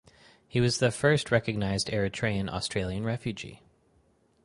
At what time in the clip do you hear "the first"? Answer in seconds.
0.79-1.29